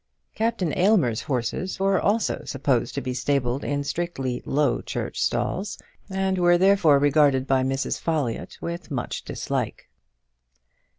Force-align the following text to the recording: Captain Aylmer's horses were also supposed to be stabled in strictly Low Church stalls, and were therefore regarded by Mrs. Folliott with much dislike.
Captain 0.33 0.75
Aylmer's 0.75 1.21
horses 1.21 1.79
were 1.79 2.01
also 2.01 2.41
supposed 2.43 2.95
to 2.95 3.01
be 3.01 3.13
stabled 3.13 3.63
in 3.63 3.83
strictly 3.83 4.41
Low 4.47 4.81
Church 4.81 5.21
stalls, 5.21 5.77
and 6.09 6.39
were 6.39 6.57
therefore 6.57 6.97
regarded 6.97 7.45
by 7.45 7.61
Mrs. 7.61 7.99
Folliott 7.99 8.57
with 8.59 8.89
much 8.89 9.21
dislike. 9.23 9.91